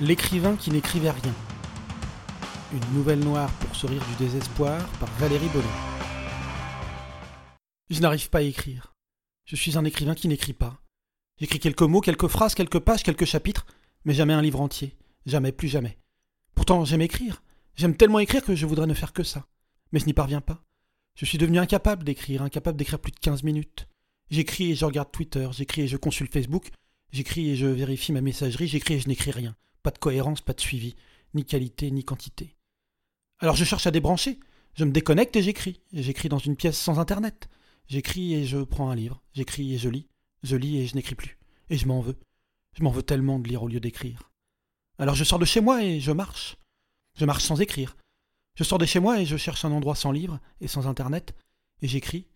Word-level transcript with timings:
L'écrivain 0.00 0.56
qui 0.56 0.70
n'écrivait 0.70 1.10
rien. 1.10 1.34
Une 2.72 2.94
nouvelle 2.94 3.18
noire 3.18 3.52
pour 3.58 3.76
se 3.76 3.86
rire 3.86 4.02
du 4.06 4.24
désespoir 4.24 4.88
par 4.98 5.10
Valérie 5.18 5.50
Bonnet. 5.52 5.66
Je 7.90 8.00
n'arrive 8.00 8.30
pas 8.30 8.38
à 8.38 8.42
écrire. 8.42 8.94
Je 9.44 9.56
suis 9.56 9.76
un 9.76 9.84
écrivain 9.84 10.14
qui 10.14 10.26
n'écrit 10.26 10.54
pas. 10.54 10.80
J'écris 11.38 11.58
quelques 11.58 11.82
mots, 11.82 12.00
quelques 12.00 12.28
phrases, 12.28 12.54
quelques 12.54 12.78
pages, 12.78 13.02
quelques 13.02 13.26
chapitres, 13.26 13.66
mais 14.06 14.14
jamais 14.14 14.32
un 14.32 14.40
livre 14.40 14.62
entier. 14.62 14.96
Jamais, 15.26 15.52
plus 15.52 15.68
jamais. 15.68 15.98
Pourtant, 16.54 16.86
j'aime 16.86 17.02
écrire. 17.02 17.42
J'aime 17.76 17.94
tellement 17.94 18.20
écrire 18.20 18.42
que 18.42 18.54
je 18.54 18.64
voudrais 18.64 18.86
ne 18.86 18.94
faire 18.94 19.12
que 19.12 19.22
ça. 19.22 19.48
Mais 19.92 20.00
je 20.00 20.06
n'y 20.06 20.14
parviens 20.14 20.40
pas. 20.40 20.64
Je 21.14 21.26
suis 21.26 21.36
devenu 21.36 21.58
incapable 21.58 22.04
d'écrire, 22.04 22.40
incapable 22.40 22.78
d'écrire 22.78 23.00
plus 23.00 23.12
de 23.12 23.18
15 23.18 23.42
minutes. 23.42 23.86
J'écris 24.30 24.70
et 24.70 24.74
je 24.76 24.86
regarde 24.86 25.12
Twitter, 25.12 25.46
j'écris 25.52 25.82
et 25.82 25.88
je 25.88 25.98
consulte 25.98 26.32
Facebook, 26.32 26.70
j'écris 27.12 27.50
et 27.50 27.56
je 27.56 27.66
vérifie 27.66 28.12
ma 28.12 28.22
messagerie, 28.22 28.66
j'écris 28.66 28.94
et 28.94 29.00
je 29.00 29.08
n'écris 29.08 29.32
rien. 29.32 29.54
Pas 29.82 29.90
de 29.90 29.98
cohérence, 29.98 30.40
pas 30.40 30.52
de 30.52 30.60
suivi, 30.60 30.94
ni 31.34 31.44
qualité, 31.44 31.90
ni 31.90 32.04
quantité. 32.04 32.56
Alors 33.38 33.56
je 33.56 33.64
cherche 33.64 33.86
à 33.86 33.90
débrancher, 33.90 34.38
je 34.74 34.84
me 34.84 34.92
déconnecte 34.92 35.36
et 35.36 35.42
j'écris. 35.42 35.80
J'écris 35.92 36.28
dans 36.28 36.38
une 36.38 36.56
pièce 36.56 36.78
sans 36.78 36.98
internet. 36.98 37.48
J'écris 37.88 38.34
et 38.34 38.46
je 38.46 38.58
prends 38.58 38.90
un 38.90 38.94
livre, 38.94 39.22
j'écris 39.32 39.74
et 39.74 39.78
je 39.78 39.88
lis, 39.88 40.08
je 40.42 40.56
lis 40.56 40.78
et 40.78 40.86
je 40.86 40.94
n'écris 40.94 41.14
plus. 41.14 41.38
Et 41.70 41.76
je 41.76 41.86
m'en 41.86 42.00
veux. 42.00 42.18
Je 42.74 42.82
m'en 42.82 42.90
veux 42.90 43.02
tellement 43.02 43.38
de 43.38 43.48
lire 43.48 43.62
au 43.62 43.68
lieu 43.68 43.80
d'écrire. 43.80 44.30
Alors 44.98 45.14
je 45.14 45.24
sors 45.24 45.38
de 45.38 45.44
chez 45.44 45.60
moi 45.60 45.82
et 45.82 46.00
je 46.00 46.12
marche. 46.12 46.56
Je 47.18 47.24
marche 47.24 47.44
sans 47.44 47.60
écrire. 47.60 47.96
Je 48.54 48.64
sors 48.64 48.78
de 48.78 48.86
chez 48.86 49.00
moi 49.00 49.20
et 49.20 49.26
je 49.26 49.36
cherche 49.36 49.64
un 49.64 49.72
endroit 49.72 49.94
sans 49.94 50.12
livre 50.12 50.38
et 50.60 50.68
sans 50.68 50.86
internet, 50.86 51.34
et 51.80 51.88
j'écris, 51.88 52.26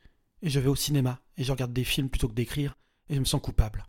et 0.43 0.49
je 0.49 0.61
vais 0.61 0.69
au 0.69 0.77
cinéma, 0.77 1.21
et 1.37 1.45
je 1.45 1.53
regarde 1.53 1.73
des 1.73 1.85
films 1.85 2.09
plutôt 2.09 2.29
que 2.29 2.35
d'écrire, 2.35 2.77
et 3.09 3.15
je 3.15 3.21
me 3.21 3.25
sens 3.25 3.43
coupable. 3.43 3.87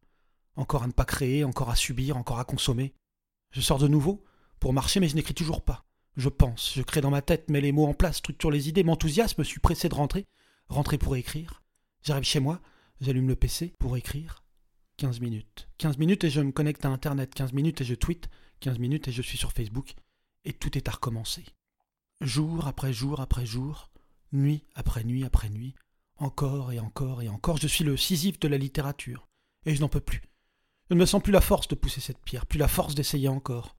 Encore 0.55 0.83
à 0.83 0.87
ne 0.87 0.91
pas 0.91 1.05
créer, 1.05 1.43
encore 1.43 1.69
à 1.69 1.75
subir, 1.75 2.17
encore 2.17 2.39
à 2.39 2.45
consommer. 2.45 2.93
Je 3.55 3.61
sors 3.61 3.79
de 3.79 3.87
nouveau 3.87 4.21
pour 4.59 4.73
marcher, 4.73 4.99
mais 4.99 5.07
je 5.07 5.15
n'écris 5.15 5.33
toujours 5.33 5.63
pas. 5.63 5.85
Je 6.17 6.27
pense, 6.27 6.73
je 6.75 6.81
crée 6.81 6.99
dans 6.99 7.09
ma 7.09 7.21
tête, 7.21 7.49
mets 7.49 7.61
les 7.61 7.71
mots 7.71 7.85
en 7.85 7.93
place, 7.93 8.17
structure 8.17 8.51
les 8.51 8.67
idées, 8.67 8.83
m'enthousiasme, 8.83 9.45
suis 9.45 9.61
pressé 9.61 9.87
de 9.87 9.95
rentrer, 9.95 10.25
rentrer 10.67 10.97
pour 10.97 11.15
écrire. 11.15 11.63
J'arrive 12.03 12.25
chez 12.25 12.41
moi, 12.41 12.59
j'allume 12.99 13.29
le 13.29 13.35
PC 13.37 13.73
pour 13.79 13.95
écrire. 13.95 14.43
15 14.97 15.21
minutes. 15.21 15.69
15 15.77 15.97
minutes 15.99 16.25
et 16.25 16.29
je 16.29 16.41
me 16.41 16.51
connecte 16.51 16.83
à 16.83 16.89
Internet. 16.89 17.33
15 17.33 17.53
minutes 17.53 17.79
et 17.79 17.85
je 17.85 17.95
tweete. 17.95 18.27
15 18.59 18.77
minutes 18.77 19.07
et 19.07 19.13
je 19.13 19.21
suis 19.21 19.37
sur 19.37 19.53
Facebook. 19.53 19.93
Et 20.43 20.51
tout 20.51 20.77
est 20.77 20.89
à 20.89 20.91
recommencer. 20.91 21.45
Jour 22.19 22.67
après 22.67 22.91
jour 22.91 23.21
après 23.21 23.45
jour, 23.45 23.89
nuit 24.33 24.65
après 24.75 25.05
nuit 25.05 25.23
après 25.23 25.49
nuit, 25.49 25.75
encore 26.17 26.73
et 26.73 26.79
encore 26.79 27.21
et 27.21 27.29
encore, 27.29 27.57
je 27.57 27.67
suis 27.67 27.85
le 27.85 27.95
Sisyphe 27.95 28.39
de 28.39 28.49
la 28.49 28.57
littérature. 28.57 29.27
Et 29.65 29.75
je 29.75 29.81
n'en 29.81 29.89
peux 29.89 30.01
plus. 30.01 30.23
Je 30.89 30.95
ne 30.95 30.99
me 30.99 31.05
sens 31.05 31.21
plus 31.21 31.31
la 31.31 31.41
force 31.41 31.67
de 31.67 31.75
pousser 31.75 32.01
cette 32.01 32.23
pierre, 32.23 32.45
plus 32.45 32.59
la 32.59 32.67
force 32.67 32.95
d'essayer 32.95 33.27
encore. 33.27 33.75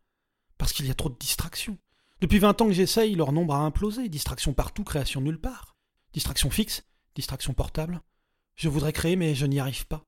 Parce 0.59 0.73
qu'il 0.73 0.87
y 0.87 0.91
a 0.91 0.95
trop 0.95 1.09
de 1.09 1.19
distractions. 1.19 1.79
Depuis 2.21 2.39
vingt 2.39 2.61
ans 2.61 2.67
que 2.67 2.73
j'essaye, 2.73 3.15
leur 3.15 3.33
nombre 3.33 3.55
a 3.55 3.61
implosé. 3.61 4.09
Distractions 4.09 4.55
partout, 4.55 4.85
création 4.85 5.21
nulle 5.21 5.41
part. 5.41 5.77
Distraction 6.13 6.51
fixe, 6.51 6.85
distraction 7.15 7.53
portable. 7.53 8.01
Je 8.57 8.69
voudrais 8.69 8.93
créer, 8.93 9.17
mais 9.17 9.35
je 9.35 9.47
n'y 9.47 9.61
arrive 9.61 9.87
pas. 9.87 10.05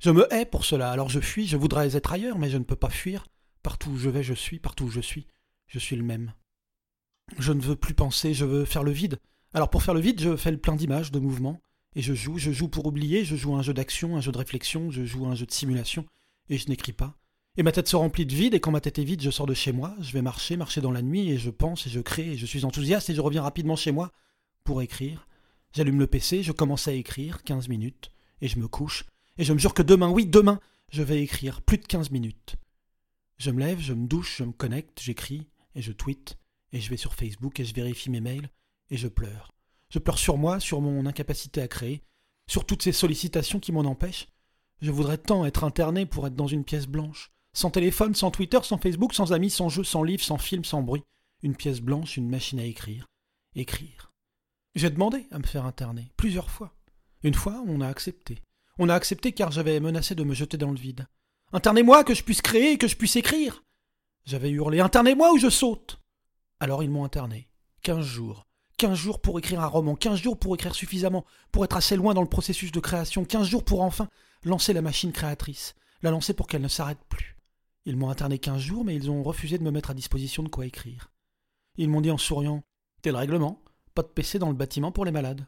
Je 0.00 0.10
me 0.10 0.32
hais 0.32 0.46
pour 0.46 0.64
cela, 0.64 0.92
alors 0.92 1.08
je 1.08 1.18
fuis, 1.18 1.48
je 1.48 1.56
voudrais 1.56 1.96
être 1.96 2.12
ailleurs, 2.12 2.38
mais 2.38 2.50
je 2.50 2.56
ne 2.56 2.62
peux 2.62 2.76
pas 2.76 2.90
fuir. 2.90 3.26
Partout 3.64 3.90
où 3.90 3.98
je 3.98 4.08
vais, 4.08 4.22
je 4.22 4.34
suis, 4.34 4.60
partout 4.60 4.84
où 4.84 4.90
je 4.90 5.00
suis, 5.00 5.26
je 5.66 5.80
suis 5.80 5.96
le 5.96 6.04
même. 6.04 6.32
Je 7.38 7.52
ne 7.52 7.60
veux 7.60 7.74
plus 7.74 7.94
penser, 7.94 8.32
je 8.32 8.44
veux 8.44 8.64
faire 8.64 8.84
le 8.84 8.92
vide. 8.92 9.18
Alors 9.52 9.70
pour 9.70 9.82
faire 9.82 9.94
le 9.94 10.00
vide, 10.00 10.20
je 10.20 10.36
fais 10.36 10.52
le 10.52 10.58
plein 10.58 10.76
d'images, 10.76 11.10
de 11.10 11.18
mouvements, 11.18 11.60
et 11.96 12.02
je 12.02 12.14
joue, 12.14 12.38
je 12.38 12.52
joue 12.52 12.68
pour 12.68 12.86
oublier, 12.86 13.24
je 13.24 13.34
joue 13.34 13.56
un 13.56 13.62
jeu 13.62 13.74
d'action, 13.74 14.16
un 14.16 14.20
jeu 14.20 14.30
de 14.30 14.38
réflexion, 14.38 14.92
je 14.92 15.04
joue 15.04 15.26
un 15.26 15.34
jeu 15.34 15.46
de 15.46 15.52
simulation, 15.52 16.06
et 16.48 16.58
je 16.58 16.68
n'écris 16.68 16.92
pas. 16.92 17.16
Et 17.56 17.62
ma 17.62 17.72
tête 17.72 17.88
se 17.88 17.96
remplit 17.96 18.24
de 18.24 18.34
vide, 18.34 18.54
et 18.54 18.60
quand 18.60 18.70
ma 18.70 18.80
tête 18.80 18.98
est 18.98 19.04
vide, 19.04 19.20
je 19.20 19.30
sors 19.30 19.46
de 19.46 19.54
chez 19.54 19.72
moi, 19.72 19.96
je 20.00 20.12
vais 20.12 20.22
marcher, 20.22 20.56
marcher 20.56 20.80
dans 20.80 20.92
la 20.92 21.02
nuit, 21.02 21.30
et 21.30 21.38
je 21.38 21.50
pense, 21.50 21.86
et 21.86 21.90
je 21.90 22.00
crée, 22.00 22.32
et 22.32 22.36
je 22.36 22.46
suis 22.46 22.64
enthousiaste, 22.64 23.10
et 23.10 23.14
je 23.14 23.20
reviens 23.20 23.42
rapidement 23.42 23.74
chez 23.74 23.90
moi 23.90 24.12
pour 24.62 24.80
écrire. 24.80 25.26
J'allume 25.72 25.98
le 25.98 26.06
PC, 26.06 26.42
je 26.42 26.52
commence 26.52 26.86
à 26.86 26.92
écrire, 26.92 27.42
15 27.42 27.68
minutes, 27.68 28.12
et 28.40 28.48
je 28.48 28.58
me 28.58 28.68
couche, 28.68 29.04
et 29.38 29.44
je 29.44 29.52
me 29.52 29.58
jure 29.58 29.74
que 29.74 29.82
demain, 29.82 30.08
oui, 30.08 30.26
demain, 30.26 30.60
je 30.90 31.02
vais 31.02 31.22
écrire 31.22 31.60
plus 31.62 31.78
de 31.78 31.86
15 31.86 32.10
minutes. 32.10 32.56
Je 33.38 33.50
me 33.50 33.60
lève, 33.60 33.80
je 33.80 33.92
me 33.92 34.06
douche, 34.06 34.38
je 34.38 34.44
me 34.44 34.52
connecte, 34.52 35.00
j'écris, 35.02 35.48
et 35.74 35.82
je 35.82 35.92
tweete, 35.92 36.38
et 36.72 36.80
je 36.80 36.90
vais 36.90 36.96
sur 36.96 37.14
Facebook, 37.14 37.58
et 37.60 37.64
je 37.64 37.74
vérifie 37.74 38.10
mes 38.10 38.20
mails, 38.20 38.50
et 38.90 38.96
je 38.96 39.08
pleure. 39.08 39.52
Je 39.90 39.98
pleure 39.98 40.18
sur 40.18 40.36
moi, 40.36 40.60
sur 40.60 40.80
mon 40.80 41.06
incapacité 41.06 41.60
à 41.60 41.68
créer, 41.68 42.02
sur 42.46 42.66
toutes 42.66 42.82
ces 42.82 42.92
sollicitations 42.92 43.60
qui 43.60 43.72
m'en 43.72 43.80
empêchent. 43.80 44.28
Je 44.80 44.92
voudrais 44.92 45.18
tant 45.18 45.44
être 45.44 45.64
interné 45.64 46.06
pour 46.06 46.26
être 46.26 46.36
dans 46.36 46.46
une 46.46 46.64
pièce 46.64 46.86
blanche, 46.86 47.32
sans 47.52 47.70
téléphone, 47.70 48.14
sans 48.14 48.30
Twitter, 48.30 48.60
sans 48.62 48.78
Facebook, 48.78 49.12
sans 49.12 49.32
amis, 49.32 49.50
sans 49.50 49.68
jeux, 49.68 49.84
sans 49.84 50.04
livres, 50.04 50.22
sans 50.22 50.38
films, 50.38 50.64
sans 50.64 50.82
bruit. 50.82 51.02
Une 51.42 51.56
pièce 51.56 51.80
blanche, 51.80 52.16
une 52.16 52.28
machine 52.28 52.60
à 52.60 52.64
écrire. 52.64 53.06
Écrire. 53.56 54.12
J'ai 54.76 54.90
demandé 54.90 55.26
à 55.32 55.38
me 55.38 55.46
faire 55.46 55.66
interner, 55.66 56.12
plusieurs 56.16 56.50
fois. 56.50 56.72
Une 57.24 57.34
fois, 57.34 57.62
on 57.66 57.80
a 57.80 57.88
accepté. 57.88 58.42
On 58.78 58.88
a 58.88 58.94
accepté 58.94 59.32
car 59.32 59.50
j'avais 59.50 59.80
menacé 59.80 60.14
de 60.14 60.22
me 60.22 60.34
jeter 60.34 60.56
dans 60.56 60.70
le 60.70 60.78
vide. 60.78 61.08
Internez-moi, 61.52 62.04
que 62.04 62.14
je 62.14 62.22
puisse 62.22 62.42
créer, 62.42 62.78
que 62.78 62.86
je 62.86 62.96
puisse 62.96 63.16
écrire. 63.16 63.64
J'avais 64.24 64.50
hurlé 64.50 64.78
Internez-moi 64.78 65.32
ou 65.32 65.38
je 65.38 65.50
saute. 65.50 65.98
Alors 66.60 66.84
ils 66.84 66.90
m'ont 66.90 67.04
interné. 67.04 67.48
Quinze 67.82 68.04
jours. 68.04 68.46
Quinze 68.76 68.96
jours 68.96 69.20
pour 69.20 69.40
écrire 69.40 69.60
un 69.60 69.66
roman, 69.66 69.96
quinze 69.96 70.20
jours 70.20 70.38
pour 70.38 70.54
écrire 70.54 70.74
suffisamment, 70.74 71.24
pour 71.50 71.64
être 71.64 71.76
assez 71.76 71.96
loin 71.96 72.14
dans 72.14 72.22
le 72.22 72.28
processus 72.28 72.70
de 72.70 72.78
création, 72.78 73.24
quinze 73.24 73.48
jours 73.48 73.64
pour 73.64 73.82
enfin 73.82 74.08
lancer 74.44 74.72
la 74.72 74.82
machine 74.82 75.12
créatrice, 75.12 75.74
la 76.02 76.10
lancer 76.10 76.34
pour 76.34 76.46
qu'elle 76.46 76.62
ne 76.62 76.68
s'arrête 76.68 77.02
plus. 77.08 77.36
Ils 77.84 77.96
m'ont 77.96 78.10
interné 78.10 78.38
quinze 78.38 78.60
jours, 78.60 78.84
mais 78.84 78.94
ils 78.94 79.10
ont 79.10 79.22
refusé 79.22 79.58
de 79.58 79.64
me 79.64 79.70
mettre 79.70 79.90
à 79.90 79.94
disposition 79.94 80.42
de 80.42 80.48
quoi 80.48 80.66
écrire. 80.66 81.10
Ils 81.76 81.88
m'ont 81.88 82.00
dit 82.00 82.10
en 82.10 82.18
souriant 82.18 82.62
T'es 83.02 83.10
le 83.10 83.16
règlement, 83.16 83.62
pas 83.94 84.02
de 84.02 84.08
PC 84.08 84.38
dans 84.38 84.48
le 84.50 84.54
bâtiment 84.56 84.92
pour 84.92 85.04
les 85.04 85.12
malades. 85.12 85.46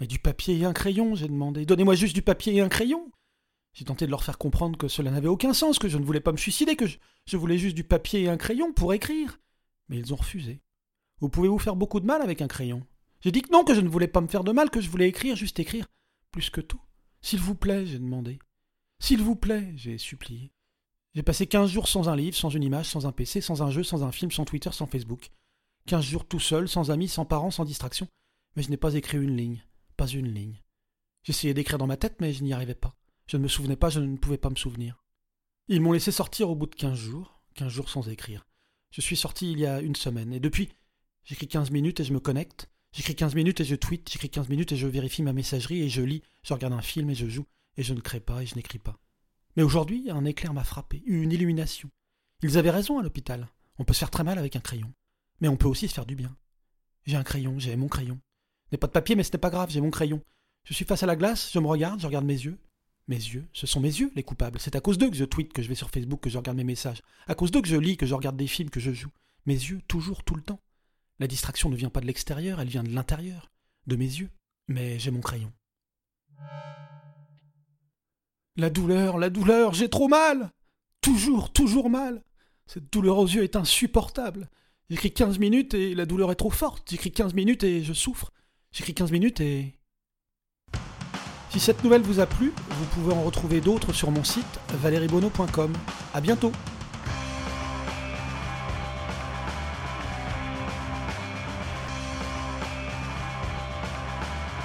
Mais 0.00 0.06
du 0.06 0.18
papier 0.18 0.58
et 0.58 0.64
un 0.64 0.72
crayon, 0.72 1.14
j'ai 1.14 1.28
demandé. 1.28 1.66
Donnez-moi 1.66 1.94
juste 1.94 2.14
du 2.14 2.22
papier 2.22 2.54
et 2.54 2.60
un 2.60 2.68
crayon. 2.68 3.10
J'ai 3.72 3.84
tenté 3.84 4.06
de 4.06 4.10
leur 4.10 4.22
faire 4.22 4.38
comprendre 4.38 4.78
que 4.78 4.88
cela 4.88 5.10
n'avait 5.10 5.28
aucun 5.28 5.52
sens, 5.52 5.78
que 5.78 5.88
je 5.88 5.98
ne 5.98 6.04
voulais 6.04 6.20
pas 6.20 6.32
me 6.32 6.36
suicider, 6.36 6.76
que 6.76 6.86
je, 6.86 6.98
je, 7.26 7.36
voulais 7.36 7.58
juste 7.58 7.74
du 7.74 7.84
papier 7.84 8.22
et 8.22 8.28
un 8.28 8.36
crayon 8.36 8.72
pour 8.72 8.92
écrire. 8.92 9.40
Mais 9.88 9.98
ils 9.98 10.12
ont 10.12 10.16
refusé. 10.16 10.60
Vous 11.20 11.28
pouvez 11.28 11.48
vous 11.48 11.58
faire 11.58 11.76
beaucoup 11.76 12.00
de 12.00 12.06
mal 12.06 12.22
avec 12.22 12.40
un 12.40 12.48
crayon. 12.48 12.86
J'ai 13.20 13.32
dit 13.32 13.42
que 13.42 13.50
non, 13.50 13.64
que 13.64 13.74
je 13.74 13.80
ne 13.80 13.88
voulais 13.88 14.08
pas 14.08 14.20
me 14.20 14.28
faire 14.28 14.44
de 14.44 14.52
mal, 14.52 14.70
que 14.70 14.80
je 14.80 14.90
voulais 14.90 15.08
écrire, 15.08 15.34
juste 15.34 15.58
écrire. 15.58 15.86
Plus 16.30 16.50
que 16.50 16.60
tout. 16.60 16.80
S'il 17.24 17.40
vous 17.40 17.54
plaît, 17.54 17.86
j'ai 17.86 17.98
demandé. 17.98 18.38
S'il 18.98 19.22
vous 19.22 19.34
plaît, 19.34 19.72
j'ai 19.76 19.96
supplié. 19.96 20.52
J'ai 21.14 21.22
passé 21.22 21.46
quinze 21.46 21.70
jours 21.70 21.88
sans 21.88 22.10
un 22.10 22.16
livre, 22.16 22.36
sans 22.36 22.50
une 22.50 22.62
image, 22.62 22.84
sans 22.84 23.06
un 23.06 23.12
PC, 23.12 23.40
sans 23.40 23.62
un 23.62 23.70
jeu, 23.70 23.82
sans 23.82 24.04
un 24.04 24.12
film, 24.12 24.30
sans 24.30 24.44
Twitter, 24.44 24.70
sans 24.72 24.84
Facebook. 24.84 25.30
Quinze 25.86 26.04
jours 26.04 26.28
tout 26.28 26.38
seul, 26.38 26.68
sans 26.68 26.90
amis, 26.90 27.08
sans 27.08 27.24
parents, 27.24 27.50
sans 27.50 27.64
distraction. 27.64 28.08
Mais 28.54 28.62
je 28.62 28.68
n'ai 28.68 28.76
pas 28.76 28.92
écrit 28.92 29.16
une 29.16 29.38
ligne. 29.38 29.64
Pas 29.96 30.06
une 30.06 30.34
ligne. 30.34 30.60
J'essayais 31.22 31.54
d'écrire 31.54 31.78
dans 31.78 31.86
ma 31.86 31.96
tête, 31.96 32.20
mais 32.20 32.34
je 32.34 32.44
n'y 32.44 32.52
arrivais 32.52 32.74
pas. 32.74 32.94
Je 33.26 33.38
ne 33.38 33.42
me 33.44 33.48
souvenais 33.48 33.76
pas, 33.76 33.88
je 33.88 34.00
ne 34.00 34.18
pouvais 34.18 34.36
pas 34.36 34.50
me 34.50 34.56
souvenir. 34.56 35.02
Ils 35.68 35.80
m'ont 35.80 35.92
laissé 35.92 36.12
sortir 36.12 36.50
au 36.50 36.54
bout 36.54 36.66
de 36.66 36.74
quinze 36.74 36.98
jours, 36.98 37.40
quinze 37.54 37.72
jours 37.72 37.88
sans 37.88 38.06
écrire. 38.10 38.46
Je 38.90 39.00
suis 39.00 39.16
sorti 39.16 39.50
il 39.50 39.60
y 39.60 39.64
a 39.64 39.80
une 39.80 39.96
semaine, 39.96 40.34
et 40.34 40.40
depuis, 40.40 40.68
j'écris 41.22 41.48
quinze 41.48 41.70
minutes 41.70 42.00
et 42.00 42.04
je 42.04 42.12
me 42.12 42.20
connecte, 42.20 42.68
j'écris 42.94 43.14
quinze 43.14 43.34
minutes 43.34 43.60
et 43.60 43.64
je 43.64 43.74
tweete, 43.74 44.10
j'écris 44.10 44.30
quinze 44.30 44.48
minutes 44.48 44.72
et 44.72 44.76
je 44.76 44.86
vérifie 44.86 45.22
ma 45.22 45.32
messagerie 45.32 45.82
et 45.82 45.88
je 45.88 46.00
lis, 46.00 46.22
je 46.42 46.54
regarde 46.54 46.72
un 46.72 46.80
film 46.80 47.10
et 47.10 47.14
je 47.14 47.28
joue, 47.28 47.46
et 47.76 47.82
je 47.82 47.92
ne 47.92 48.00
crée 48.00 48.20
pas 48.20 48.42
et 48.42 48.46
je 48.46 48.54
n'écris 48.54 48.78
pas. 48.78 48.98
Mais 49.56 49.62
aujourd'hui, 49.62 50.10
un 50.10 50.24
éclair 50.24 50.54
m'a 50.54 50.64
frappé, 50.64 51.02
une 51.06 51.32
illumination. 51.32 51.90
Ils 52.42 52.58
avaient 52.58 52.70
raison 52.70 52.98
à 52.98 53.02
l'hôpital. 53.02 53.48
On 53.78 53.84
peut 53.84 53.92
se 53.92 53.98
faire 54.00 54.10
très 54.10 54.24
mal 54.24 54.38
avec 54.38 54.56
un 54.56 54.60
crayon. 54.60 54.92
Mais 55.40 55.48
on 55.48 55.56
peut 55.56 55.68
aussi 55.68 55.88
se 55.88 55.94
faire 55.94 56.06
du 56.06 56.16
bien. 56.16 56.36
J'ai 57.06 57.16
un 57.16 57.22
crayon, 57.22 57.58
j'ai 57.58 57.76
mon 57.76 57.88
crayon. 57.88 58.18
N'ai 58.72 58.78
pas 58.78 58.86
de 58.86 58.92
papier, 58.92 59.14
mais 59.14 59.22
ce 59.22 59.32
n'est 59.32 59.38
pas 59.38 59.50
grave, 59.50 59.70
j'ai 59.70 59.80
mon 59.80 59.90
crayon. 59.90 60.22
Je 60.64 60.72
suis 60.72 60.84
face 60.84 61.02
à 61.02 61.06
la 61.06 61.16
glace, 61.16 61.50
je 61.52 61.58
me 61.58 61.66
regarde, 61.66 62.00
je 62.00 62.06
regarde 62.06 62.24
mes 62.24 62.34
yeux. 62.34 62.58
Mes 63.06 63.16
yeux, 63.16 63.46
ce 63.52 63.66
sont 63.66 63.80
mes 63.80 63.88
yeux 63.88 64.10
les 64.14 64.22
coupables. 64.22 64.58
C'est 64.58 64.76
à 64.76 64.80
cause 64.80 64.96
d'eux 64.96 65.10
que 65.10 65.16
je 65.16 65.26
tweete, 65.26 65.52
que 65.52 65.62
je 65.62 65.68
vais 65.68 65.74
sur 65.74 65.90
Facebook, 65.90 66.20
que 66.20 66.30
je 66.30 66.38
regarde 66.38 66.56
mes 66.56 66.64
messages. 66.64 67.02
À 67.26 67.34
cause 67.34 67.50
d'eux 67.50 67.60
que 67.60 67.68
je 67.68 67.76
lis, 67.76 67.98
que 67.98 68.06
je 68.06 68.14
regarde 68.14 68.36
des 68.36 68.46
films, 68.46 68.70
que 68.70 68.80
je 68.80 68.92
joue. 68.92 69.10
Mes 69.44 69.54
yeux, 69.54 69.82
toujours, 69.86 70.24
tout 70.24 70.34
le 70.34 70.42
temps. 70.42 70.60
La 71.20 71.26
distraction 71.26 71.68
ne 71.70 71.76
vient 71.76 71.90
pas 71.90 72.00
de 72.00 72.06
l'extérieur, 72.06 72.60
elle 72.60 72.68
vient 72.68 72.82
de 72.82 72.94
l'intérieur, 72.94 73.50
de 73.86 73.96
mes 73.96 74.04
yeux. 74.04 74.30
Mais 74.68 74.98
j'ai 74.98 75.10
mon 75.10 75.20
crayon. 75.20 75.52
La 78.56 78.70
douleur, 78.70 79.18
la 79.18 79.30
douleur, 79.30 79.74
j'ai 79.74 79.88
trop 79.88 80.08
mal. 80.08 80.50
Toujours, 81.00 81.52
toujours 81.52 81.90
mal. 81.90 82.22
Cette 82.66 82.92
douleur 82.92 83.18
aux 83.18 83.26
yeux 83.26 83.42
est 83.42 83.56
insupportable. 83.56 84.48
J'écris 84.90 85.12
15 85.12 85.38
minutes 85.38 85.74
et 85.74 85.94
la 85.94 86.06
douleur 86.06 86.30
est 86.30 86.36
trop 86.36 86.50
forte. 86.50 86.88
J'écris 86.90 87.12
15 87.12 87.34
minutes 87.34 87.64
et 87.64 87.82
je 87.82 87.92
souffre. 87.92 88.32
J'écris 88.72 88.94
15 88.94 89.12
minutes 89.12 89.40
et... 89.40 89.74
Si 91.50 91.60
cette 91.60 91.84
nouvelle 91.84 92.02
vous 92.02 92.18
a 92.18 92.26
plu, 92.26 92.52
vous 92.70 92.86
pouvez 92.86 93.12
en 93.12 93.22
retrouver 93.22 93.60
d'autres 93.60 93.92
sur 93.92 94.10
mon 94.10 94.24
site 94.24 94.60
valeriebono.com. 94.70 95.72
À 96.12 96.20
bientôt 96.20 96.50